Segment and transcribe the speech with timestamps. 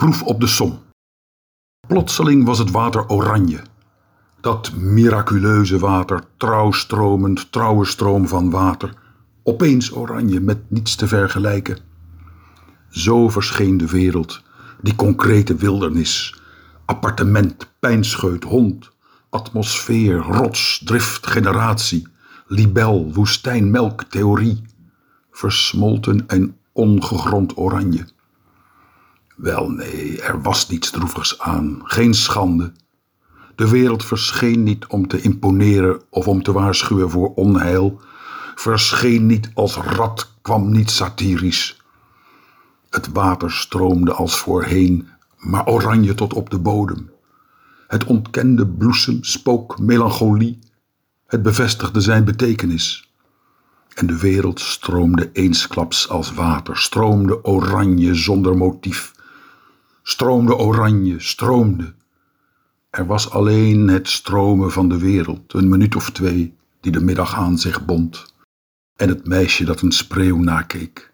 [0.00, 0.78] Proef op de som.
[1.88, 3.60] Plotseling was het water oranje.
[4.40, 8.94] Dat miraculeuze water, trouwstromend, trouwe stroom van water,
[9.42, 11.78] opeens oranje met niets te vergelijken.
[12.88, 14.42] Zo verscheen de wereld,
[14.82, 16.40] die concrete wildernis,
[16.84, 18.90] appartement, pijnscheut, hond,
[19.30, 22.06] atmosfeer, rots, drift, generatie,
[22.46, 24.62] libel, woestijn, melk, theorie,
[25.30, 28.06] versmolten en ongegrond oranje.
[29.40, 32.72] Wel nee, er was niets droevigs aan, geen schande.
[33.54, 38.00] De wereld verscheen niet om te imponeren of om te waarschuwen voor onheil,
[38.54, 41.82] verscheen niet als rat, kwam niet satirisch.
[42.90, 47.10] Het water stroomde als voorheen, maar oranje tot op de bodem.
[47.86, 50.58] Het ontkende bloesem, spook, melancholie,
[51.26, 53.12] het bevestigde zijn betekenis.
[53.94, 59.12] En de wereld stroomde eensklaps als water, stroomde oranje zonder motief,
[60.02, 61.94] stroomde oranje, stroomde.
[62.90, 67.34] Er was alleen het stromen van de wereld, een minuut of twee, die de middag
[67.34, 68.34] aan zich bond,
[68.96, 71.09] en het meisje dat een spreeuw nakeek.